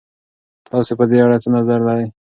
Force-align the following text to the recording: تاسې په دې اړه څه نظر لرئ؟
تاسې 0.67 0.93
په 0.99 1.03
دې 1.09 1.17
اړه 1.25 1.37
څه 1.43 1.49
نظر 1.55 1.79
لرئ؟ 1.87 2.07